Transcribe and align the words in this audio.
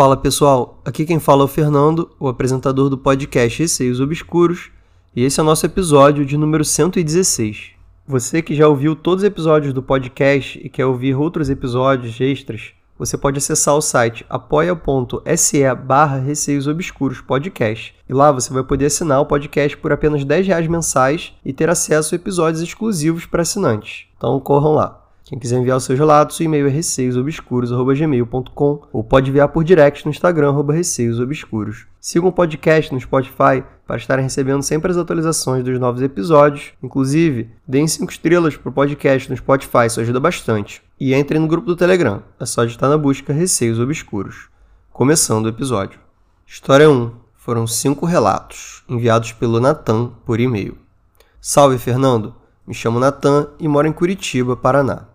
Fala 0.00 0.16
pessoal, 0.16 0.80
aqui 0.82 1.04
quem 1.04 1.20
fala 1.20 1.42
é 1.42 1.44
o 1.44 1.46
Fernando, 1.46 2.10
o 2.18 2.26
apresentador 2.26 2.88
do 2.88 2.96
podcast 2.96 3.58
Receios 3.58 4.00
Obscuros, 4.00 4.70
e 5.14 5.22
esse 5.22 5.38
é 5.38 5.42
o 5.42 5.44
nosso 5.44 5.66
episódio 5.66 6.24
de 6.24 6.38
número 6.38 6.64
116. 6.64 7.72
Você 8.08 8.40
que 8.40 8.54
já 8.54 8.66
ouviu 8.66 8.96
todos 8.96 9.22
os 9.22 9.28
episódios 9.28 9.74
do 9.74 9.82
podcast 9.82 10.58
e 10.64 10.70
quer 10.70 10.86
ouvir 10.86 11.14
outros 11.14 11.50
episódios 11.50 12.18
extras, 12.18 12.72
você 12.98 13.18
pode 13.18 13.36
acessar 13.36 13.74
o 13.74 13.82
site 13.82 14.24
apoia.se 14.30 15.74
barra 15.74 16.16
Receios 16.16 16.66
Obscuros 16.66 17.20
Podcast. 17.20 17.94
E 18.08 18.14
lá 18.14 18.32
você 18.32 18.50
vai 18.54 18.64
poder 18.64 18.86
assinar 18.86 19.20
o 19.20 19.26
podcast 19.26 19.76
por 19.76 19.92
apenas 19.92 20.24
10 20.24 20.46
reais 20.46 20.66
mensais 20.66 21.34
e 21.44 21.52
ter 21.52 21.68
acesso 21.68 22.14
a 22.14 22.16
episódios 22.16 22.62
exclusivos 22.62 23.26
para 23.26 23.42
assinantes. 23.42 24.06
Então 24.16 24.40
corram 24.40 24.72
lá. 24.72 24.99
Quem 25.30 25.38
quiser 25.38 25.58
enviar 25.60 25.76
os 25.76 25.84
seus 25.84 25.96
relatos, 25.96 26.40
o 26.40 26.42
e-mail 26.42 26.66
é 26.66 26.70
receiosobscuros.gmail.com 26.70 28.82
ou 28.92 29.04
pode 29.04 29.30
enviar 29.30 29.46
por 29.46 29.62
direct 29.62 30.04
no 30.04 30.10
Instagram, 30.10 30.48
arroba 30.48 30.72
receiosobscuros. 30.72 31.86
Sigam 32.00 32.30
o 32.30 32.32
podcast 32.32 32.92
no 32.92 33.00
Spotify 33.00 33.62
para 33.86 33.96
estarem 33.96 34.24
recebendo 34.24 34.64
sempre 34.64 34.90
as 34.90 34.96
atualizações 34.96 35.62
dos 35.62 35.78
novos 35.78 36.02
episódios. 36.02 36.72
Inclusive, 36.82 37.48
deem 37.64 37.86
5 37.86 38.10
estrelas 38.10 38.56
para 38.56 38.70
o 38.70 38.72
podcast 38.72 39.30
no 39.30 39.36
Spotify, 39.36 39.86
isso 39.86 40.00
ajuda 40.00 40.18
bastante. 40.18 40.82
E 40.98 41.14
entrem 41.14 41.40
no 41.40 41.46
grupo 41.46 41.68
do 41.68 41.76
Telegram, 41.76 42.24
é 42.40 42.44
só 42.44 42.64
digitar 42.64 42.90
na 42.90 42.98
busca 42.98 43.32
Receios 43.32 43.78
Obscuros. 43.78 44.48
Começando 44.92 45.46
o 45.46 45.50
episódio. 45.50 46.00
História 46.44 46.90
1. 46.90 47.12
Foram 47.36 47.68
cinco 47.68 48.04
relatos, 48.04 48.82
enviados 48.88 49.30
pelo 49.30 49.60
Natan 49.60 50.10
por 50.26 50.40
e-mail. 50.40 50.76
Salve, 51.40 51.78
Fernando! 51.78 52.34
Me 52.66 52.74
chamo 52.74 52.98
Natan 52.98 53.46
e 53.60 53.68
moro 53.68 53.86
em 53.86 53.92
Curitiba, 53.92 54.56
Paraná. 54.56 55.09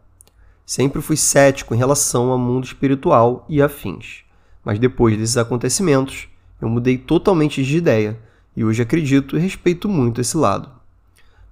Sempre 0.66 1.00
fui 1.00 1.16
cético 1.16 1.76
em 1.76 1.78
relação 1.78 2.32
ao 2.32 2.40
mundo 2.40 2.64
espiritual 2.64 3.46
e 3.48 3.62
afins, 3.62 4.24
mas 4.64 4.80
depois 4.80 5.16
desses 5.16 5.38
acontecimentos, 5.38 6.28
eu 6.60 6.68
mudei 6.68 6.98
totalmente 6.98 7.64
de 7.64 7.78
ideia 7.78 8.20
e 8.58 8.66
hoje 8.66 8.82
acredito 8.82 9.38
e 9.38 9.40
respeito 9.40 9.88
muito 9.88 10.20
esse 10.20 10.36
lado. 10.36 10.72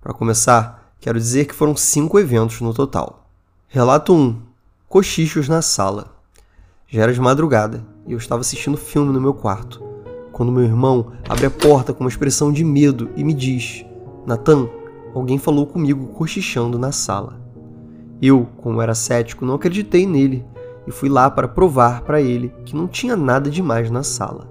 Para 0.01 0.15
começar, 0.15 0.91
quero 0.99 1.19
dizer 1.19 1.45
que 1.45 1.53
foram 1.53 1.75
cinco 1.75 2.17
eventos 2.17 2.59
no 2.59 2.73
total. 2.73 3.29
Relato 3.67 4.15
1: 4.15 4.41
Cochichos 4.89 5.47
na 5.47 5.61
sala. 5.61 6.17
Já 6.87 7.03
era 7.03 7.13
de 7.13 7.21
madrugada 7.21 7.85
e 8.07 8.13
eu 8.13 8.17
estava 8.17 8.41
assistindo 8.41 8.77
filme 8.77 9.13
no 9.13 9.21
meu 9.21 9.35
quarto, 9.35 9.83
quando 10.31 10.51
meu 10.51 10.63
irmão 10.63 11.11
abre 11.29 11.45
a 11.45 11.51
porta 11.51 11.93
com 11.93 12.03
uma 12.03 12.09
expressão 12.09 12.51
de 12.51 12.63
medo 12.63 13.11
e 13.15 13.23
me 13.23 13.35
diz: 13.35 13.85
Natan, 14.25 14.67
alguém 15.13 15.37
falou 15.37 15.67
comigo 15.67 16.07
cochichando 16.07 16.79
na 16.79 16.91
sala. 16.91 17.42
Eu, 18.21 18.47
como 18.57 18.81
era 18.81 18.95
cético, 18.95 19.45
não 19.45 19.55
acreditei 19.55 20.05
nele 20.05 20.45
e 20.87 20.91
fui 20.91 21.09
lá 21.09 21.29
para 21.29 21.47
provar 21.47 22.01
para 22.01 22.21
ele 22.21 22.53
que 22.65 22.75
não 22.75 22.87
tinha 22.87 23.15
nada 23.15 23.49
demais 23.49 23.89
na 23.89 24.03
sala. 24.03 24.47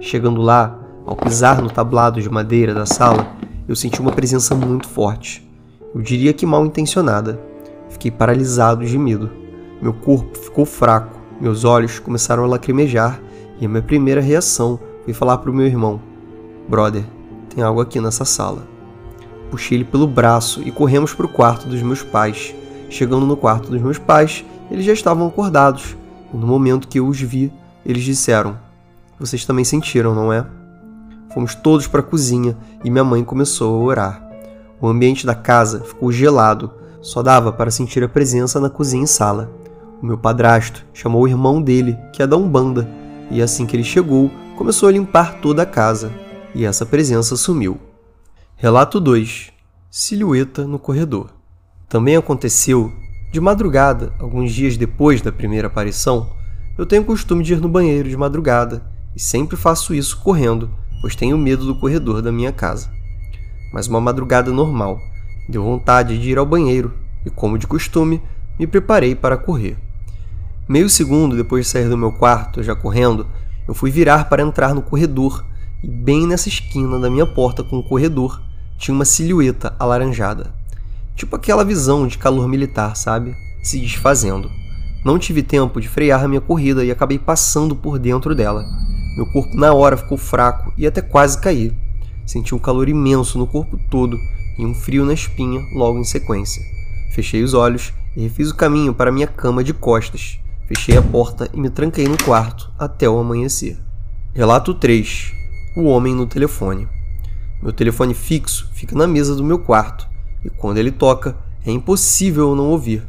Chegando 0.00 0.40
lá, 0.40 0.78
ao 1.04 1.16
pisar 1.16 1.62
no 1.62 1.70
tablado 1.70 2.20
de 2.20 2.28
madeira 2.28 2.74
da 2.74 2.86
sala, 2.86 3.26
eu 3.66 3.74
senti 3.74 4.00
uma 4.00 4.12
presença 4.12 4.54
muito 4.54 4.88
forte. 4.88 5.48
Eu 5.94 6.00
diria 6.00 6.32
que 6.32 6.46
mal 6.46 6.64
intencionada. 6.64 7.40
Fiquei 7.88 8.10
paralisado 8.10 8.84
de 8.84 8.98
medo. 8.98 9.30
Meu 9.80 9.92
corpo 9.92 10.36
ficou 10.36 10.64
fraco, 10.64 11.18
meus 11.40 11.64
olhos 11.64 11.98
começaram 11.98 12.44
a 12.44 12.46
lacrimejar 12.46 13.20
e 13.60 13.66
a 13.66 13.68
minha 13.68 13.82
primeira 13.82 14.20
reação 14.20 14.78
foi 15.04 15.14
falar 15.14 15.38
para 15.38 15.50
o 15.50 15.54
meu 15.54 15.66
irmão: 15.66 16.00
Brother, 16.68 17.04
tem 17.54 17.62
algo 17.62 17.80
aqui 17.80 18.00
nessa 18.00 18.24
sala. 18.24 18.66
Puxei 19.50 19.78
ele 19.78 19.84
pelo 19.84 20.06
braço 20.06 20.62
e 20.62 20.70
corremos 20.70 21.14
para 21.14 21.26
o 21.26 21.28
quarto 21.28 21.66
dos 21.66 21.82
meus 21.82 22.02
pais. 22.02 22.54
Chegando 22.90 23.26
no 23.26 23.36
quarto 23.36 23.70
dos 23.70 23.80
meus 23.80 23.98
pais, 23.98 24.44
eles 24.70 24.84
já 24.84 24.92
estavam 24.92 25.26
acordados, 25.26 25.96
e 26.32 26.36
no 26.36 26.46
momento 26.46 26.88
que 26.88 26.98
eu 26.98 27.06
os 27.06 27.20
vi, 27.20 27.52
eles 27.84 28.02
disseram: 28.02 28.58
Vocês 29.18 29.44
também 29.44 29.64
sentiram, 29.64 30.14
não 30.14 30.32
é? 30.32 30.46
Fomos 31.32 31.54
todos 31.54 31.86
para 31.86 32.00
a 32.00 32.04
cozinha 32.04 32.56
e 32.82 32.90
minha 32.90 33.04
mãe 33.04 33.22
começou 33.22 33.74
a 33.74 33.84
orar. 33.84 34.28
O 34.80 34.88
ambiente 34.88 35.26
da 35.26 35.34
casa 35.34 35.80
ficou 35.80 36.10
gelado, 36.10 36.72
só 37.00 37.22
dava 37.22 37.52
para 37.52 37.70
sentir 37.70 38.02
a 38.02 38.08
presença 38.08 38.58
na 38.58 38.70
cozinha 38.70 39.04
e 39.04 39.08
sala. 39.08 39.50
O 40.00 40.06
meu 40.06 40.16
padrasto 40.16 40.84
chamou 40.92 41.22
o 41.22 41.28
irmão 41.28 41.60
dele, 41.60 41.98
que 42.12 42.22
é 42.22 42.26
da 42.26 42.36
Umbanda, 42.36 42.88
e 43.30 43.42
assim 43.42 43.66
que 43.66 43.76
ele 43.76 43.84
chegou, 43.84 44.30
começou 44.56 44.88
a 44.88 44.92
limpar 44.92 45.40
toda 45.40 45.62
a 45.62 45.66
casa, 45.66 46.12
e 46.54 46.64
essa 46.64 46.86
presença 46.86 47.36
sumiu. 47.36 47.78
Relato 48.56 49.00
2 49.00 49.52
Silhueta 49.90 50.66
no 50.66 50.78
corredor. 50.78 51.37
Também 51.88 52.16
aconteceu, 52.16 52.92
de 53.32 53.40
madrugada, 53.40 54.12
alguns 54.18 54.52
dias 54.52 54.76
depois 54.76 55.22
da 55.22 55.32
primeira 55.32 55.68
aparição, 55.68 56.30
eu 56.76 56.84
tenho 56.84 57.02
costume 57.02 57.42
de 57.42 57.54
ir 57.54 57.60
no 57.62 57.68
banheiro 57.68 58.10
de 58.10 58.16
madrugada 58.16 58.82
e 59.16 59.20
sempre 59.20 59.56
faço 59.56 59.94
isso 59.94 60.20
correndo, 60.20 60.70
pois 61.00 61.16
tenho 61.16 61.38
medo 61.38 61.64
do 61.64 61.80
corredor 61.80 62.20
da 62.20 62.30
minha 62.30 62.52
casa. 62.52 62.90
Mas 63.72 63.86
uma 63.86 64.02
madrugada 64.02 64.52
normal, 64.52 65.00
deu 65.48 65.62
vontade 65.64 66.18
de 66.18 66.28
ir 66.28 66.36
ao 66.36 66.44
banheiro 66.44 66.92
e, 67.24 67.30
como 67.30 67.56
de 67.56 67.66
costume, 67.66 68.20
me 68.58 68.66
preparei 68.66 69.14
para 69.14 69.38
correr. 69.38 69.78
Meio 70.68 70.90
segundo 70.90 71.34
depois 71.34 71.64
de 71.64 71.72
sair 71.72 71.88
do 71.88 71.96
meu 71.96 72.12
quarto, 72.12 72.62
já 72.62 72.76
correndo, 72.76 73.26
eu 73.66 73.72
fui 73.72 73.90
virar 73.90 74.28
para 74.28 74.42
entrar 74.42 74.74
no 74.74 74.82
corredor 74.82 75.42
e, 75.82 75.88
bem 75.88 76.26
nessa 76.26 76.50
esquina 76.50 76.98
da 76.98 77.08
minha 77.08 77.26
porta 77.26 77.64
com 77.64 77.78
o 77.78 77.88
corredor, 77.88 78.42
tinha 78.76 78.94
uma 78.94 79.06
silhueta 79.06 79.74
alaranjada. 79.78 80.57
Tipo 81.18 81.34
aquela 81.34 81.64
visão 81.64 82.06
de 82.06 82.16
calor 82.16 82.46
militar, 82.46 82.96
sabe? 82.96 83.34
Se 83.60 83.80
desfazendo. 83.80 84.48
Não 85.04 85.18
tive 85.18 85.42
tempo 85.42 85.80
de 85.80 85.88
frear 85.88 86.28
minha 86.28 86.40
corrida 86.40 86.84
e 86.84 86.92
acabei 86.92 87.18
passando 87.18 87.74
por 87.74 87.98
dentro 87.98 88.36
dela. 88.36 88.64
Meu 89.16 89.26
corpo 89.26 89.56
na 89.56 89.74
hora 89.74 89.96
ficou 89.96 90.16
fraco 90.16 90.72
e 90.78 90.86
até 90.86 91.02
quase 91.02 91.40
caí. 91.40 91.74
Senti 92.24 92.54
um 92.54 92.58
calor 92.58 92.88
imenso 92.88 93.36
no 93.36 93.48
corpo 93.48 93.76
todo 93.90 94.16
e 94.56 94.64
um 94.64 94.72
frio 94.72 95.04
na 95.04 95.12
espinha 95.12 95.60
logo 95.74 95.98
em 95.98 96.04
sequência. 96.04 96.62
Fechei 97.12 97.42
os 97.42 97.52
olhos 97.52 97.92
e 98.16 98.22
refiz 98.22 98.52
o 98.52 98.56
caminho 98.56 98.94
para 98.94 99.10
minha 99.10 99.26
cama 99.26 99.64
de 99.64 99.74
costas. 99.74 100.38
Fechei 100.68 100.96
a 100.96 101.02
porta 101.02 101.50
e 101.52 101.58
me 101.58 101.68
tranquei 101.68 102.06
no 102.06 102.16
quarto 102.16 102.70
até 102.78 103.08
o 103.08 103.18
amanhecer. 103.18 103.76
Relato 104.32 104.72
3: 104.72 105.32
O 105.76 105.86
homem 105.86 106.14
no 106.14 106.28
telefone. 106.28 106.86
Meu 107.60 107.72
telefone 107.72 108.14
fixo 108.14 108.70
fica 108.72 108.94
na 108.94 109.08
mesa 109.08 109.34
do 109.34 109.42
meu 109.42 109.58
quarto 109.58 110.08
e 110.44 110.50
quando 110.50 110.78
ele 110.78 110.90
toca, 110.90 111.36
é 111.66 111.70
impossível 111.70 112.54
não 112.54 112.68
ouvir. 112.70 113.02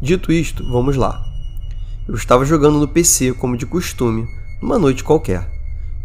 Dito 0.00 0.30
isto, 0.30 0.64
vamos 0.70 0.96
lá. 0.96 1.22
Eu 2.06 2.14
estava 2.14 2.44
jogando 2.44 2.78
no 2.78 2.88
PC 2.88 3.32
como 3.32 3.56
de 3.56 3.64
costume, 3.64 4.26
numa 4.60 4.78
noite 4.78 5.02
qualquer. 5.02 5.48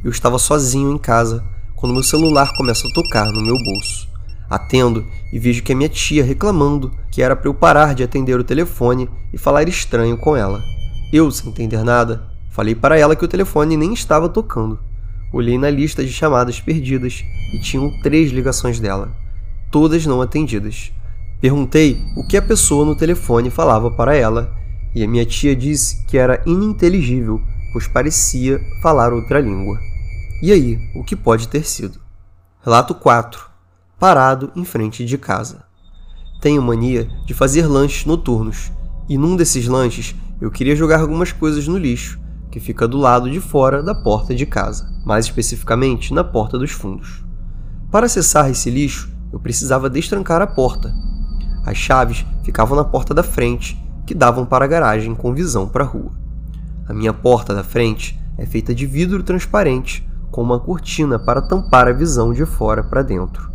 Eu 0.04 0.10
estava 0.10 0.40
sozinho 0.40 0.92
em 0.92 0.98
casa 0.98 1.44
quando 1.76 1.94
meu 1.94 2.04
celular 2.04 2.52
começa 2.56 2.88
a 2.88 2.94
tocar 2.94 3.26
no 3.26 3.42
meu 3.42 3.56
bolso. 3.56 4.08
Atendo 4.50 5.06
e 5.32 5.38
vejo 5.38 5.62
que 5.62 5.72
é 5.72 5.76
minha 5.76 5.90
tia 5.90 6.24
reclamando 6.24 6.92
que 7.12 7.22
era 7.22 7.36
para 7.36 7.50
eu 7.50 7.54
parar 7.54 7.94
de 7.94 8.04
atender 8.04 8.40
o 8.40 8.44
telefone 8.44 9.10
e 9.34 9.38
falar 9.38 9.68
estranho 9.68 10.18
com 10.18 10.36
ela. 10.36 10.64
Eu, 11.12 11.30
sem 11.30 11.50
entender 11.50 11.84
nada, 11.84 12.24
falei 12.50 12.74
para 12.74 12.98
ela 12.98 13.16
que 13.16 13.26
o 13.26 13.28
telefone 13.28 13.76
nem 13.76 13.94
estava 13.94 14.30
tocando. 14.30 14.80
Olhei 15.34 15.58
na 15.58 15.70
lista 15.70 16.04
de 16.04 16.12
chamadas 16.12 16.60
perdidas 16.60 17.24
e 17.54 17.60
tinham 17.62 17.92
três 18.02 18.32
ligações 18.32 18.80
dela 18.80 19.14
todas 19.72 20.06
não 20.06 20.22
atendidas. 20.22 20.92
Perguntei 21.42 22.04
o 22.16 22.28
que 22.28 22.36
a 22.36 22.42
pessoa 22.42 22.86
no 22.86 22.96
telefone 22.96 23.50
falava 23.50 23.90
para 23.90 24.16
ela, 24.16 24.54
e 24.94 25.04
a 25.04 25.08
minha 25.08 25.26
tia 25.26 25.56
disse 25.56 26.06
que 26.06 26.18
era 26.18 26.42
ininteligível, 26.46 27.42
pois 27.72 27.88
parecia 27.88 28.60
falar 28.82 29.14
outra 29.14 29.40
língua. 29.40 29.80
E 30.42 30.52
aí, 30.52 30.80
o 30.96 31.04
que 31.04 31.16
pode 31.16 31.48
ter 31.48 31.64
sido? 31.64 32.00
Relato 32.62 32.94
4. 32.96 33.50
Parado 34.00 34.52
em 34.56 34.66
frente 34.66 35.06
de 35.06 35.18
casa. 35.18 35.64
Tenho 36.42 36.62
mania 36.62 37.08
de 37.26 37.34
fazer 37.34 37.68
lanches 37.68 38.06
noturnos, 38.06 38.72
e 39.08 39.18
num 39.18 39.36
desses 39.36 39.68
lanches 39.68 40.16
eu 40.42 40.50
queria 40.50 40.76
jogar 40.76 41.02
algumas 41.02 41.32
coisas 41.32 41.68
no 41.68 41.78
lixo, 41.78 42.20
que 42.50 42.60
fica 42.60 42.88
do 42.88 42.98
lado 42.98 43.30
de 43.30 43.40
fora 43.40 43.84
da 43.84 43.94
porta 43.94 44.34
de 44.34 44.46
casa, 44.46 44.90
mais 45.06 45.26
especificamente 45.26 46.14
na 46.14 46.24
porta 46.24 46.58
dos 46.58 46.72
fundos. 46.72 47.24
Para 47.92 48.06
acessar 48.06 48.50
esse 48.50 48.70
lixo, 48.70 49.12
eu 49.32 49.40
precisava 49.40 49.90
destrancar 49.90 50.42
a 50.42 50.48
porta. 50.48 50.94
As 51.66 51.78
chaves 51.78 52.26
ficavam 52.44 52.76
na 52.76 52.84
porta 52.84 53.14
da 53.14 53.24
frente, 53.24 53.82
que 54.06 54.16
davam 54.16 54.46
para 54.46 54.66
a 54.66 54.68
garagem 54.68 55.14
com 55.14 55.34
visão 55.34 55.68
para 55.68 55.84
a 55.84 55.88
rua. 55.88 56.12
A 56.88 56.94
minha 56.94 57.14
porta 57.14 57.54
da 57.54 57.64
frente 57.64 58.20
é 58.38 58.46
feita 58.46 58.74
de 58.74 58.86
vidro 58.86 59.22
transparente, 59.22 60.08
com 60.32 60.42
uma 60.42 60.60
cortina 60.60 61.20
para 61.20 61.42
tampar 61.42 61.88
a 61.88 61.94
visão 61.94 62.34
de 62.34 62.46
fora 62.46 62.84
para 62.84 63.04
dentro. 63.04 63.52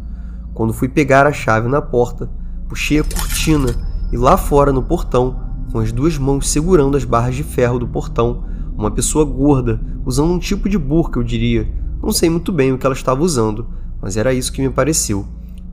Quando 0.52 0.72
fui 0.72 0.88
pegar 0.88 1.26
a 1.26 1.32
chave 1.32 1.68
na 1.68 1.82
porta, 1.82 2.30
puxei 2.68 3.00
a 3.00 3.04
cortina 3.04 3.74
e 4.12 4.16
lá 4.16 4.36
fora 4.36 4.72
no 4.72 4.82
portão, 4.82 5.40
com 5.72 5.80
as 5.80 5.90
duas 5.90 6.16
mãos 6.16 6.48
segurando 6.48 6.96
as 6.96 7.04
barras 7.04 7.34
de 7.34 7.42
ferro 7.42 7.80
do 7.80 7.88
portão, 7.88 8.44
uma 8.76 8.90
pessoa 8.90 9.24
gorda, 9.24 9.80
usando 10.04 10.32
um 10.32 10.38
tipo 10.38 10.68
de 10.68 10.78
burca, 10.78 11.18
eu 11.18 11.24
diria. 11.24 11.68
Não 12.00 12.12
sei 12.12 12.30
muito 12.30 12.52
bem 12.52 12.72
o 12.72 12.78
que 12.78 12.86
ela 12.86 12.94
estava 12.94 13.22
usando, 13.22 13.66
mas 14.00 14.16
era 14.16 14.32
isso 14.32 14.52
que 14.52 14.62
me 14.62 14.70
pareceu 14.70 15.26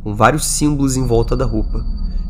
com 0.03 0.15
vários 0.15 0.45
símbolos 0.45 0.97
em 0.97 1.05
volta 1.05 1.35
da 1.35 1.45
roupa. 1.45 1.85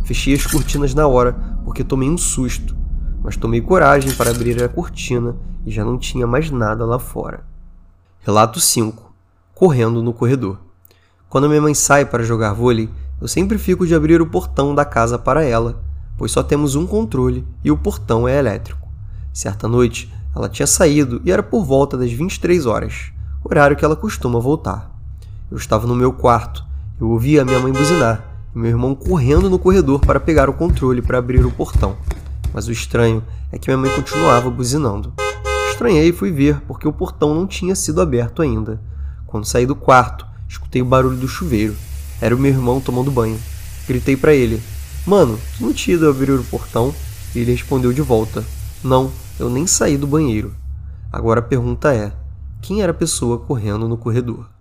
Fechei 0.06 0.33
as 0.33 0.45
cortinas 0.45 0.94
na 0.94 1.07
hora, 1.07 1.33
porque 1.63 1.83
tomei 1.83 2.09
um 2.09 2.18
susto. 2.18 2.75
mas 3.23 3.38
tomei 3.38 3.62
coragem 3.62 4.12
para 4.15 4.31
abrir 4.31 4.63
a 4.63 4.68
cortina 4.68 5.35
e 5.63 5.69
já 5.69 5.85
não 5.85 5.97
tinha 5.97 6.25
mais 6.25 6.50
nada 6.50 6.85
lá 6.85 6.97
fora. 6.97 7.45
Relato 8.21 8.59
5. 8.59 9.13
Correndo 9.53 10.01
no 10.01 10.12
corredor. 10.12 10.57
Quando 11.29 11.47
minha 11.47 11.62
mãe 11.62 11.73
sai 11.73 12.03
para 12.03 12.23
jogar 12.23 12.53
vôlei, 12.53 12.89
eu 13.21 13.27
sempre 13.27 13.59
fico 13.59 13.85
de 13.85 13.94
abrir 13.94 14.21
o 14.21 14.25
portão 14.25 14.73
da 14.73 14.83
casa 14.83 15.19
para 15.19 15.44
ela, 15.44 15.83
pois 16.18 16.31
só 16.31 16.41
temos 16.41 16.73
um 16.75 16.88
controle 16.88 17.45
e 17.63 17.71
o 17.71 17.77
portão 17.77 18.27
é 18.27 18.38
elétrico. 18.39 18.88
Certa 19.31 19.68
noite, 19.68 20.12
ela 20.35 20.50
tinha 20.50 20.68
saído 20.68 21.21
e 21.23 21.31
era 21.31 21.44
por 21.44 21.63
volta 21.63 21.97
das 21.97 22.12
23 22.12 22.65
horas, 22.65 23.12
horário 23.44 23.77
que 23.77 23.85
ela 23.85 23.95
costuma 23.95 24.39
voltar. 24.39 24.91
Eu 25.50 25.57
estava 25.57 25.85
no 25.85 25.95
meu 25.95 26.12
quarto, 26.12 26.65
eu 27.01 27.09
ouvi 27.09 27.39
a 27.39 27.44
minha 27.44 27.59
mãe 27.59 27.74
buzinar 27.74 28.24
e 28.53 28.59
meu 28.59 28.69
irmão 28.69 28.94
correndo 28.94 29.50
no 29.50 29.57
corredor 29.57 30.00
para 30.00 30.19
pegar 30.19 30.51
o 30.51 30.53
controle 30.53 31.01
para 31.01 31.18
abrir 31.18 31.44
o 31.44 31.51
portão. 31.51 31.98
Mas 32.53 32.68
o 32.68 32.71
estranho 32.71 33.24
é 33.51 33.57
que 33.57 33.68
minha 33.68 33.77
mãe 33.77 33.89
continuava 33.95 34.51
buzinando. 34.51 35.12
Estranhei 35.71 36.09
e 36.09 36.13
fui 36.13 36.31
ver 36.31 36.62
porque 36.68 36.88
o 36.88 36.94
portão 36.94 37.33
não 37.33 37.48
tinha 37.48 37.74
sido 37.74 38.01
aberto 38.01 38.44
ainda. 38.44 38.80
Quando 39.25 39.45
saí 39.45 39.65
do 39.65 39.75
quarto, 39.75 40.27
escutei 40.48 40.80
o 40.83 40.86
barulho 40.86 41.18
do 41.18 41.27
chuveiro. 41.27 41.75
Era 42.21 42.36
o 42.36 42.39
meu 42.39 42.51
irmão 42.51 42.80
tomando 42.80 43.09
banho. 43.09 43.39
Gritei 43.88 44.15
para 44.15 44.36
ele: 44.36 44.62
Mano, 45.04 45.39
tu 45.57 45.65
não 45.65 45.74
tinha 45.74 45.97
ido 45.97 46.07
abrir 46.07 46.30
o 46.30 46.44
portão? 46.44 46.94
E 47.33 47.39
ele 47.39 47.54
respondeu 47.54 47.92
de 47.92 48.01
volta: 48.04 48.44
Não, 48.83 49.12
eu 49.39 49.50
nem 49.50 49.65
saí 49.65 49.97
do 49.97 50.06
banheiro. 50.06 50.54
Agora 51.12 51.39
a 51.39 51.44
pergunta 51.44 51.92
é: 51.95 52.13
quem 52.62 52.83
era 52.83 52.92
a 52.92 52.95
pessoa 52.95 53.39
correndo 53.39 53.89
no 53.89 53.97
corredor? 53.97 54.61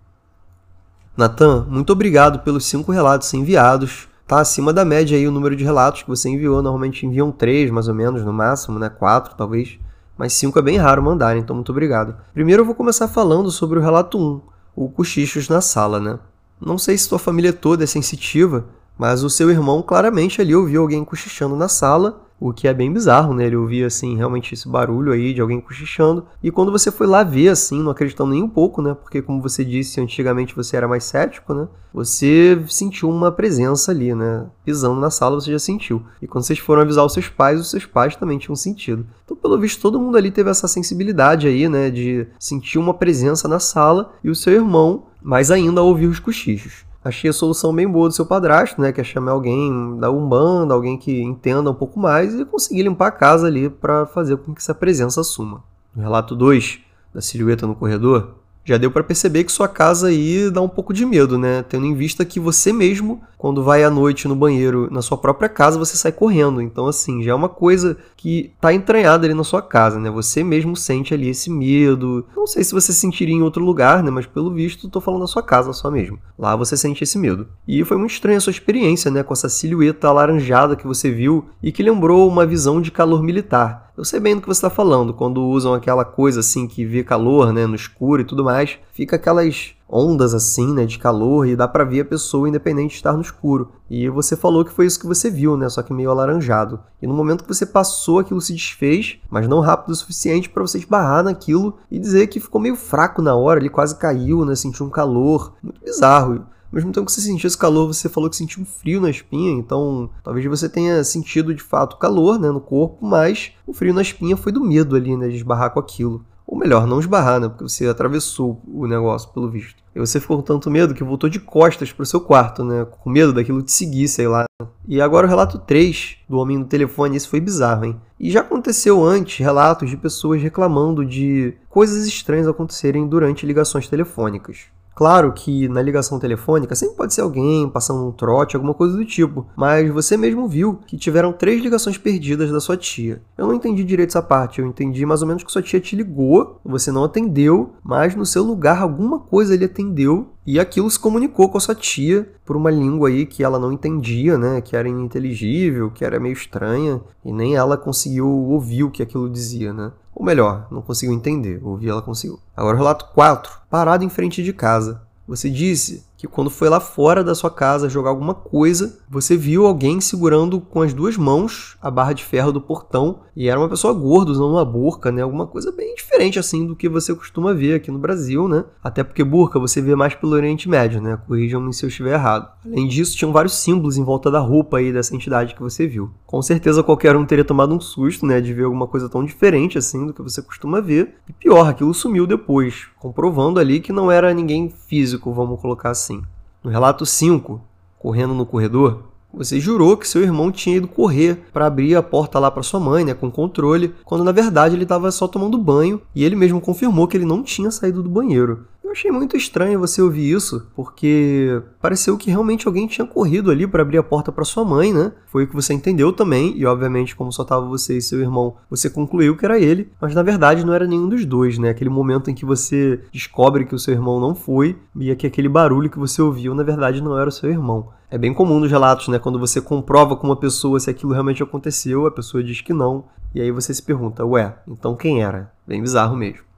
Natan, 1.17 1.67
muito 1.69 1.93
obrigado 1.93 2.41
pelos 2.41 2.65
cinco 2.65 2.93
relatos 2.93 3.33
enviados. 3.35 4.09
Tá 4.27 4.41
acima 4.41 4.73
da 4.73 4.85
média 4.85 5.19
aí 5.19 5.27
o 5.27 5.33
número 5.33 5.57
de 5.57 5.65
relatos 5.65 6.03
que 6.03 6.09
você 6.09 6.29
enviou. 6.29 6.63
Normalmente 6.63 7.05
enviam 7.05 7.33
três, 7.33 7.71
mais 7.71 7.89
ou 7.89 7.95
menos, 7.95 8.25
no 8.25 8.33
máximo, 8.33 8.79
né? 8.79 8.89
Quatro, 8.89 9.35
talvez. 9.37 9.79
Mas 10.17 10.35
cinco 10.35 10.59
é 10.59 10.63
bem 10.63 10.77
raro 10.77 11.03
mandar, 11.03 11.37
então 11.37 11.57
muito 11.57 11.73
obrigado. 11.73 12.15
Primeiro 12.33 12.63
eu 12.63 12.67
vou 12.67 12.75
começar 12.75 13.09
falando 13.09 13.51
sobre 13.51 13.79
o 13.79 13.83
relato 13.83 14.19
1, 14.19 14.41
o 14.77 14.89
cochichos 14.89 15.49
na 15.49 15.61
sala, 15.61 15.99
né? 15.99 16.19
Não 16.61 16.77
sei 16.77 16.97
se 16.97 17.09
tua 17.09 17.19
família 17.19 17.53
toda 17.53 17.85
é 17.85 17.87
sensitiva, 17.87 18.67
mas 18.99 19.25
o 19.25 19.31
seu 19.31 19.51
irmão 19.51 19.83
claramente 19.83 20.41
ali 20.41 20.55
ouviu 20.55 20.83
alguém 20.83 21.05
cochichando 21.05 21.57
na 21.57 21.69
sala 21.69 22.21
o 22.41 22.55
que 22.55 22.67
é 22.67 22.73
bem 22.73 22.91
bizarro, 22.91 23.35
né? 23.35 23.45
Ele 23.45 23.57
ouvia, 23.57 23.87
assim, 23.87 24.17
realmente 24.17 24.55
esse 24.55 24.67
barulho 24.67 25.13
aí 25.13 25.35
de 25.35 25.43
alguém 25.43 25.61
cochichando. 25.61 26.25
E 26.43 26.51
quando 26.51 26.73
você 26.73 26.91
foi 26.91 27.07
lá 27.07 27.23
ver, 27.23 27.51
assim, 27.51 27.83
não 27.83 27.91
acreditando 27.91 28.31
nem 28.31 28.43
um 28.43 28.49
pouco, 28.49 28.81
né? 28.81 28.95
Porque, 28.95 29.21
como 29.21 29.43
você 29.43 29.63
disse, 29.63 30.01
antigamente 30.01 30.57
você 30.57 30.77
era 30.77 30.89
mais 30.89 31.05
cético, 31.05 31.53
né? 31.53 31.69
Você 31.93 32.59
sentiu 32.69 33.11
uma 33.11 33.31
presença 33.31 33.93
ali, 33.93 34.15
né? 34.15 34.47
Pisando 34.65 34.99
na 34.99 35.11
sala, 35.11 35.39
você 35.39 35.53
já 35.53 35.59
sentiu. 35.59 36.03
E 36.23 36.27
quando 36.27 36.45
vocês 36.45 36.59
foram 36.59 36.81
avisar 36.81 37.05
os 37.05 37.13
seus 37.13 37.29
pais, 37.29 37.61
os 37.61 37.71
seus 37.71 37.85
pais 37.85 38.17
também 38.17 38.39
tinham 38.39 38.57
sentido. 38.57 39.07
Então, 39.25 39.37
pelo 39.37 39.59
visto, 39.59 39.83
todo 39.83 40.01
mundo 40.01 40.17
ali 40.17 40.31
teve 40.31 40.49
essa 40.49 40.67
sensibilidade 40.67 41.47
aí, 41.47 41.69
né? 41.69 41.91
De 41.91 42.27
sentir 42.39 42.79
uma 42.79 42.95
presença 42.95 43.47
na 43.47 43.59
sala 43.59 44.15
e 44.25 44.31
o 44.31 44.35
seu 44.35 44.55
irmão, 44.55 45.09
mais 45.23 45.51
ainda, 45.51 45.83
ouvir 45.83 46.07
os 46.07 46.19
cochichos 46.19 46.89
achei 47.05 47.31
a 47.31 47.33
solução 47.33 47.75
bem 47.75 47.89
boa 47.89 48.09
do 48.09 48.15
seu 48.15 48.27
padrasto, 48.27 48.81
né? 48.81 48.93
Que 48.93 49.01
é 49.01 49.05
chamar 49.05 49.33
alguém 49.33 49.99
da 49.99 50.11
Umbanda, 50.11 50.75
alguém 50.75 50.99
que 50.99 51.23
entenda 51.23 51.71
um 51.71 51.75
pouco 51.75 51.99
mais 51.99 52.35
e 52.35 52.45
conseguir 52.45 52.83
limpar 52.83 53.09
a 53.09 53.13
casa 53.13 53.47
ali 53.47 53.69
para 53.69 54.07
fazer 54.07 54.37
com 54.37 54.55
que 54.55 54.61
essa 54.61 54.75
presença 54.75 55.23
suma. 55.23 55.63
No 55.95 56.03
relato 56.03 56.37
2, 56.37 56.81
da 57.13 57.21
silhueta 57.21 57.67
no 57.67 57.75
corredor, 57.75 58.35
já 58.65 58.77
deu 58.77 58.91
para 58.91 59.03
perceber 59.03 59.45
que 59.45 59.53
sua 59.53 59.69
casa 59.69 60.09
aí 60.09 60.51
dá 60.51 60.61
um 60.61 60.69
pouco 60.69 60.93
de 60.93 61.05
medo, 61.05 61.39
né? 61.39 61.63
Tendo 61.63 61.87
em 61.87 61.95
vista 61.95 62.25
que 62.25 62.39
você 62.39 62.73
mesmo, 62.73 63.21
quando 63.39 63.63
vai 63.63 63.83
à 63.83 63.91
noite 63.91 64.29
no 64.29 64.37
banheiro 64.37 64.89
na 64.91 65.01
sua 65.01 65.17
própria 65.17 65.49
casa, 65.49 65.79
você 65.79 65.97
sai 65.97 66.13
correndo. 66.13 66.61
Então, 66.61 66.87
assim, 66.87 67.23
já 67.23 67.33
é 67.33 67.35
uma 67.35 67.49
coisa 67.49 67.97
que 68.17 68.53
tá 68.61 68.73
entranhada 68.73 69.27
ali 69.27 69.35
na 69.35 69.45
sua 69.45 69.63
casa, 69.63 69.99
né? 69.99 70.11
Você 70.11 70.45
mesmo 70.45 70.77
sente 70.77 71.15
ali 71.15 71.31
esse 71.31 71.51
medo. 71.51 72.27
Não 72.37 72.47
sei 72.47 72.63
se 72.63 72.73
você 72.73 72.93
sentiria 72.93 73.35
em 73.35 73.43
outro 73.43 73.65
lugar, 73.65 74.03
né? 74.03 74.11
Mas 74.11 74.27
pelo 74.27 74.53
visto, 74.53 74.89
tô 74.89 75.01
falando 75.01 75.23
da 75.23 75.27
sua 75.27 75.43
casa 75.43 75.73
só 75.73 75.91
mesmo. 75.91 76.19
Lá 76.39 76.55
você 76.55 76.77
sente 76.77 77.03
esse 77.03 77.19
medo. 77.19 77.49
E 77.67 77.83
foi 77.85 77.97
muito 77.97 78.13
estranha 78.13 78.39
a 78.39 78.41
sua 78.41 78.51
experiência, 78.51 79.11
né? 79.11 79.23
Com 79.23 79.33
essa 79.33 79.49
silhueta 79.49 80.09
alaranjada 80.09 80.77
que 80.77 80.87
você 80.87 81.11
viu 81.11 81.47
e 81.63 81.73
que 81.73 81.83
lembrou 81.83 82.29
uma 82.29 82.45
visão 82.45 82.81
de 82.81 82.91
calor 82.91 83.23
militar. 83.23 83.90
Eu 84.01 84.05
sei 84.07 84.19
bem 84.19 84.35
do 84.35 84.41
que 84.41 84.49
você 84.49 84.57
está 84.57 84.71
falando, 84.71 85.13
quando 85.13 85.45
usam 85.45 85.75
aquela 85.75 86.07
coisa 86.07 86.41
assim 86.41 86.67
que 86.67 86.87
vê 86.87 87.05
calor, 87.05 87.53
né, 87.53 87.67
no 87.67 87.75
escuro 87.75 88.23
e 88.23 88.25
tudo 88.25 88.43
mais, 88.43 88.79
fica 88.95 89.17
aquelas 89.17 89.75
ondas 89.87 90.33
assim, 90.33 90.73
né, 90.73 90.87
de 90.87 90.99
calor 90.99 91.47
e 91.47 91.55
dá 91.55 91.69
para 91.69 91.85
ver 91.85 92.01
a 92.01 92.05
pessoa 92.07 92.49
independente 92.49 92.93
de 92.93 92.95
estar 92.95 93.13
no 93.13 93.21
escuro. 93.21 93.73
E 93.91 94.09
você 94.09 94.37
falou 94.37 94.65
que 94.65 94.73
foi 94.73 94.87
isso 94.87 94.99
que 94.99 95.07
você 95.07 95.29
viu, 95.29 95.55
né, 95.55 95.69
só 95.69 95.83
que 95.83 95.93
meio 95.93 96.11
alaranjado. 96.11 96.81
E 97.03 97.07
no 97.07 97.13
momento 97.13 97.45
que 97.45 97.55
você 97.55 97.67
passou, 97.67 98.21
aquilo 98.21 98.41
se 98.41 98.55
desfez, 98.55 99.19
mas 99.29 99.47
não 99.47 99.61
rápido 99.61 99.91
o 99.91 99.95
suficiente 99.95 100.49
para 100.49 100.63
você 100.63 100.79
esbarrar 100.79 101.23
naquilo 101.23 101.77
e 101.91 101.99
dizer 101.99 102.29
que 102.29 102.41
ficou 102.41 102.59
meio 102.59 102.77
fraco 102.77 103.21
na 103.21 103.35
hora, 103.35 103.61
ele 103.61 103.69
quase 103.69 103.97
caiu, 103.97 104.47
né, 104.47 104.55
sentiu 104.55 104.87
um 104.87 104.91
calor, 104.91 105.53
muito 105.63 105.85
bizarro. 105.85 106.47
Ao 106.73 106.77
mesmo 106.77 106.93
tempo 106.93 107.07
que 107.07 107.13
você 107.13 107.21
sentiu 107.21 107.49
esse 107.49 107.59
calor, 107.59 107.89
você 107.89 108.09
falou 108.09 108.31
que 108.31 108.37
sentiu 108.37 108.63
um 108.63 108.65
frio 108.65 109.01
na 109.01 109.11
espinha, 109.11 109.51
então 109.51 110.09
talvez 110.23 110.47
você 110.47 110.69
tenha 110.69 111.03
sentido 111.03 111.53
de 111.53 111.61
fato 111.61 111.97
calor 111.97 112.39
né, 112.39 112.49
no 112.49 112.61
corpo, 112.61 113.05
mas 113.05 113.51
o 113.67 113.73
frio 113.73 113.93
na 113.93 114.03
espinha 114.03 114.37
foi 114.37 114.53
do 114.53 114.63
medo 114.63 114.95
ali, 114.95 115.17
né, 115.17 115.29
de 115.29 115.35
esbarrar 115.35 115.73
com 115.73 115.81
aquilo. 115.81 116.25
Ou 116.47 116.57
melhor, 116.57 116.87
não 116.87 117.01
esbarrar, 117.01 117.41
né, 117.41 117.49
porque 117.49 117.65
você 117.65 117.89
atravessou 117.89 118.63
o 118.69 118.87
negócio, 118.87 119.31
pelo 119.31 119.51
visto. 119.51 119.83
E 119.97 119.99
você 119.99 120.21
ficou 120.21 120.37
com 120.37 120.45
tanto 120.45 120.71
medo 120.71 120.95
que 120.95 121.03
voltou 121.03 121.29
de 121.29 121.41
costas 121.41 121.93
pro 121.93 122.07
seu 122.07 122.21
quarto, 122.21 122.63
né, 122.63 122.85
com 122.85 123.11
medo 123.11 123.33
daquilo 123.33 123.63
te 123.63 123.73
seguir, 123.73 124.07
sei 124.07 124.29
lá. 124.29 124.45
E 124.87 125.01
agora 125.01 125.27
o 125.27 125.31
relato 125.31 125.59
3 125.59 126.19
do 126.29 126.39
homem 126.39 126.57
no 126.57 126.67
telefone, 126.67 127.17
esse 127.17 127.27
foi 127.27 127.41
bizarro, 127.41 127.85
hein? 127.85 128.01
E 128.19 128.31
já 128.31 128.43
aconteceu 128.43 129.05
antes 129.05 129.39
relatos 129.39 129.91
de 129.91 129.97
pessoas 129.97 130.41
reclamando 130.41 131.05
de 131.05 131.55
coisas 131.69 132.07
estranhas 132.07 132.47
acontecerem 132.47 133.09
durante 133.09 133.45
ligações 133.45 133.89
telefônicas. 133.89 134.67
Claro 135.01 135.33
que 135.33 135.67
na 135.67 135.81
ligação 135.81 136.19
telefônica 136.19 136.75
sempre 136.75 136.95
pode 136.95 137.15
ser 137.15 137.23
alguém 137.23 137.67
passando 137.71 138.07
um 138.07 138.13
trote, 138.13 138.55
alguma 138.55 138.75
coisa 138.75 138.95
do 138.95 139.03
tipo, 139.03 139.47
mas 139.57 139.91
você 139.91 140.15
mesmo 140.15 140.47
viu 140.47 140.79
que 140.87 140.99
tiveram 140.99 141.33
três 141.33 141.63
ligações 141.63 141.97
perdidas 141.97 142.53
da 142.53 142.61
sua 142.61 142.77
tia. 142.77 143.23
Eu 143.39 143.47
não 143.47 143.55
entendi 143.55 143.83
direito 143.83 144.11
essa 144.11 144.21
parte, 144.21 144.59
eu 144.61 144.67
entendi 144.67 145.07
mais 145.07 145.23
ou 145.23 145.29
menos 145.29 145.43
que 145.43 145.51
sua 145.51 145.63
tia 145.63 145.81
te 145.81 145.97
ligou, 145.97 146.61
você 146.63 146.93
não 146.93 147.05
atendeu, 147.05 147.73
mas 147.83 148.15
no 148.15 148.27
seu 148.27 148.45
lugar 148.45 148.83
alguma 148.83 149.19
coisa 149.21 149.55
ele 149.55 149.65
atendeu 149.65 150.35
e 150.47 150.61
aquilo 150.61 150.91
se 150.91 150.99
comunicou 150.99 151.49
com 151.49 151.57
a 151.57 151.61
sua 151.63 151.75
tia 151.75 152.31
por 152.45 152.55
uma 152.55 152.71
língua 152.71 153.09
aí 153.09 153.25
que 153.25 153.43
ela 153.43 153.59
não 153.59 153.73
entendia, 153.73 154.37
né? 154.37 154.61
Que 154.61 154.77
era 154.77 154.89
ininteligível, 154.89 155.91
que 155.91 156.05
era 156.05 156.21
meio 156.21 156.35
estranha, 156.35 157.01
e 157.25 157.33
nem 157.33 157.57
ela 157.57 157.79
conseguiu 157.79 158.29
ouvir 158.29 158.85
o 158.85 158.91
que 158.91 159.03
aquilo 159.03 159.31
dizia, 159.31 159.73
né? 159.73 159.93
Ou 160.21 160.27
melhor, 160.27 160.67
não 160.71 160.83
conseguiu 160.83 161.15
entender, 161.15 161.59
ouvir 161.65 161.89
ela 161.89 162.03
conseguiu. 162.03 162.39
Agora 162.55 162.77
relato 162.77 163.07
4. 163.15 163.63
Parado 163.71 164.05
em 164.05 164.11
frente 164.11 164.43
de 164.43 164.53
casa. 164.53 165.01
Você 165.27 165.49
disse 165.49 166.05
que 166.15 166.29
quando 166.29 166.51
foi 166.51 166.69
lá 166.69 166.79
fora 166.79 167.25
da 167.25 167.35
sua 167.35 167.51
casa 167.51 167.89
jogar 167.89 168.11
alguma 168.11 168.35
coisa, 168.35 168.99
você 169.09 169.35
viu 169.35 169.65
alguém 169.65 169.99
segurando 169.99 170.61
com 170.61 170.83
as 170.83 170.93
duas 170.93 171.17
mãos 171.17 171.79
a 171.81 171.91
barra 171.91 172.13
de 172.13 172.23
ferro 172.23 172.53
do 172.53 172.61
portão 172.61 173.21
e 173.35 173.49
era 173.49 173.59
uma 173.59 173.71
pessoa 173.71 173.95
gorda 173.95 174.31
usando 174.31 174.51
uma 174.51 174.65
burca, 174.65 175.11
né? 175.11 175.23
Alguma 175.23 175.47
coisa 175.47 175.73
bem 175.73 175.95
diferente 175.95 176.10
assim 176.39 176.67
do 176.67 176.77
que 176.77 176.89
você 176.89 177.15
costuma 177.15 177.55
ver 177.55 177.75
aqui 177.75 177.91
no 177.91 177.99
Brasil, 177.99 178.49
né? 178.49 178.65
Até 178.83 179.03
porque 179.03 179.25
burca 179.25 179.59
você 179.59 179.81
vê 179.81 179.95
mais 179.95 180.15
pelo 180.15 180.33
Oriente 180.33 180.69
Médio, 180.69 181.01
né? 181.01 181.19
Corrijam-me 181.27 181.73
se 181.73 181.85
eu 181.85 181.89
estiver 181.89 182.15
errado. 182.15 182.51
Além 182.65 182.87
disso, 182.87 183.17
tinham 183.17 183.33
vários 183.33 183.55
símbolos 183.59 183.97
em 183.97 184.05
volta 184.05 184.31
da 184.31 184.39
roupa 184.39 184.79
aí 184.79 184.93
dessa 184.93 185.15
entidade 185.15 185.55
que 185.55 185.63
você 185.63 185.87
viu. 185.87 186.11
Com 186.27 186.43
certeza 186.43 186.83
qualquer 186.83 187.17
um 187.17 187.25
teria 187.25 187.45
tomado 187.45 187.75
um 187.75 187.81
susto, 187.81 188.27
né, 188.27 188.41
de 188.41 188.53
ver 188.53 188.65
alguma 188.65 188.87
coisa 188.87 189.09
tão 189.09 189.25
diferente 189.25 189.79
assim 189.79 190.07
do 190.07 190.13
que 190.13 190.23
você 190.23 190.43
costuma 190.43 190.81
ver. 190.81 191.15
E 191.29 191.33
pior, 191.33 191.69
aquilo 191.69 191.95
sumiu 191.95 192.27
depois, 192.27 192.87
comprovando 192.99 193.59
ali 193.59 193.81
que 193.81 193.93
não 193.93 194.11
era 194.11 194.35
ninguém 194.35 194.69
físico, 194.69 195.33
vamos 195.33 195.61
colocar 195.61 195.91
assim. 195.91 196.23
No 196.63 196.71
relato 196.71 197.07
5, 197.07 197.61
correndo 197.99 198.35
no 198.35 198.45
corredor, 198.47 199.10
você 199.33 199.61
jurou 199.61 199.97
que 199.97 200.09
seu 200.09 200.23
irmão 200.23 200.51
tinha 200.51 200.77
ido 200.77 200.89
correr 200.89 201.43
para 201.53 201.67
abrir 201.67 201.95
a 201.95 202.03
porta 202.03 202.39
lá 202.39 202.51
para 202.51 202.63
sua 202.63 202.81
mãe, 202.81 203.05
né, 203.05 203.15
com 203.15 203.31
controle, 203.31 203.95
quando 204.05 204.25
na 204.25 204.33
verdade 204.33 204.75
ele 204.75 204.83
estava 204.83 205.11
só 205.11 205.29
tomando 205.29 205.57
banho 205.57 206.01
e 206.15 206.25
ele 206.25 206.37
mesmo 206.37 206.61
confirmou 206.61 207.07
que 207.07 207.17
ele 207.17 207.25
não 207.25 207.43
tinha 207.43 207.71
saído 207.71 208.03
do 208.03 208.11
banheiro. 208.11 208.67
Eu 208.91 208.93
achei 208.93 209.11
muito 209.13 209.37
estranho 209.37 209.79
você 209.79 210.03
ouvir 210.03 210.33
isso, 210.33 210.67
porque 210.75 211.63
pareceu 211.81 212.19
que 212.19 212.29
realmente 212.29 212.67
alguém 212.67 212.89
tinha 212.89 213.07
corrido 213.07 213.49
ali 213.49 213.65
para 213.65 213.83
abrir 213.83 213.99
a 213.99 214.03
porta 214.03 214.33
para 214.33 214.45
sua 214.45 214.65
mãe, 214.65 214.93
né? 214.93 215.13
Foi 215.29 215.45
o 215.45 215.47
que 215.47 215.55
você 215.55 215.73
entendeu 215.73 216.13
também, 216.13 216.59
e 216.59 216.67
obviamente, 216.67 217.15
como 217.15 217.31
só 217.31 217.45
tava 217.45 217.65
você 217.69 217.99
e 217.99 218.03
seu 218.03 218.19
irmão, 218.19 218.57
você 218.69 218.91
concluiu 218.91 219.37
que 219.37 219.45
era 219.45 219.61
ele, 219.61 219.93
mas 220.01 220.13
na 220.13 220.25
verdade 220.25 220.67
não 220.67 220.75
era 220.75 220.89
nenhum 220.89 221.09
dos 221.09 221.25
dois, 221.25 221.57
né? 221.57 221.71
Aquele 221.71 221.89
momento 221.89 222.33
em 222.33 222.35
que 222.35 222.45
você 222.45 223.01
descobre 223.13 223.65
que 223.65 223.77
o 223.77 223.79
seu 223.79 223.95
irmão 223.95 224.19
não 224.19 224.35
foi 224.35 224.77
e 224.99 225.15
que 225.15 225.25
aquele 225.29 225.49
barulho 225.49 225.89
que 225.89 225.97
você 225.99 226.21
ouviu 226.21 226.53
na 226.53 226.65
verdade 226.65 227.01
não 227.01 227.17
era 227.17 227.29
o 227.29 227.33
seu 227.33 227.49
irmão. 227.49 227.91
É 228.11 228.19
bem 228.19 228.35
comum 228.35 228.59
nos 228.59 228.73
relatos, 228.73 229.07
né? 229.07 229.21
Quando 229.21 229.39
você 229.39 229.61
comprova 229.61 230.17
com 230.17 230.27
uma 230.27 230.35
pessoa 230.35 230.81
se 230.81 230.91
aquilo 230.91 231.13
realmente 231.13 231.45
aconteceu, 231.45 232.07
a 232.07 232.11
pessoa 232.11 232.43
diz 232.43 232.61
que 232.61 232.73
não, 232.73 233.05
e 233.33 233.41
aí 233.41 233.53
você 233.53 233.73
se 233.73 233.85
pergunta, 233.85 234.27
ué, 234.27 234.53
então 234.67 234.97
quem 234.97 235.23
era? 235.23 235.53
Bem 235.65 235.81
bizarro 235.81 236.17
mesmo. 236.17 236.50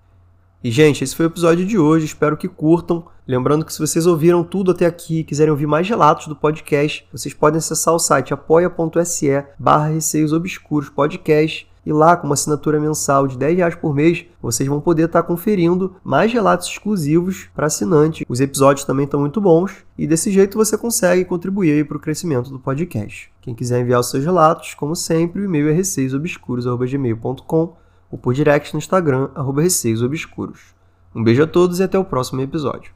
E, 0.65 0.71
gente, 0.71 1.03
esse 1.03 1.17
foi 1.17 1.27
o 1.27 1.29
episódio 1.29 1.67
de 1.67 1.77
hoje. 1.77 2.07
Espero 2.07 2.37
que 2.37 2.47
curtam. 2.47 3.05
Lembrando 3.27 3.65
que 3.65 3.73
se 3.73 3.81
vocês 3.81 4.07
ouviram 4.07 4.45
tudo 4.45 4.71
até 4.71 4.87
aqui 4.87 5.19
e 5.19 5.25
quiserem 5.25 5.51
ouvir 5.51 5.67
mais 5.67 5.89
relatos 5.89 6.29
do 6.29 6.37
podcast, 6.37 7.05
vocês 7.11 7.35
podem 7.35 7.59
acessar 7.59 7.93
o 7.93 7.99
site 7.99 8.33
apoia.se 8.33 9.45
barra 9.59 9.89
Receios 9.89 10.33
Obscuros 10.33 10.89
Podcast 10.89 11.69
E 11.85 11.93
lá, 11.93 12.17
com 12.17 12.29
uma 12.29 12.35
assinatura 12.35 12.79
mensal 12.79 13.27
de 13.27 13.37
10 13.37 13.57
reais 13.57 13.75
por 13.75 13.93
mês, 13.93 14.25
vocês 14.41 14.69
vão 14.69 14.81
poder 14.81 15.07
estar 15.07 15.25
conferindo 15.25 15.97
mais 16.05 16.33
relatos 16.33 16.69
exclusivos 16.69 17.49
para 17.53 17.67
assinante. 17.67 18.25
Os 18.29 18.41
episódios 18.41 18.85
também 18.85 19.05
estão 19.05 19.19
muito 19.19 19.41
bons 19.41 19.85
e 19.99 20.07
desse 20.07 20.31
jeito 20.31 20.57
você 20.57 20.79
consegue 20.79 21.25
contribuir 21.25 21.89
para 21.89 21.97
o 21.97 22.01
crescimento 22.01 22.51
do 22.51 22.61
podcast. 22.61 23.33
Quem 23.41 23.53
quiser 23.53 23.81
enviar 23.81 23.99
os 23.99 24.11
seus 24.11 24.25
relatos, 24.25 24.75
como 24.75 24.95
sempre, 24.95 25.43
o 25.43 25.45
e-mail 25.45 25.71
é 25.71 25.73
receiosobscuros.gmail.com 25.73 27.82
ou 28.13 28.19
por 28.19 28.35
direct 28.35 28.75
no 28.75 28.79
Instagram, 28.79 29.31
arroba 29.35 29.63
receiosobscuros. 29.63 30.75
Um 31.15 31.25
beijo 31.25 31.43
a 31.43 31.47
todos 31.47 31.81
e 31.81 31.83
até 31.83 31.99
o 31.99 32.05
próximo 32.05 32.43
episódio. 32.43 32.93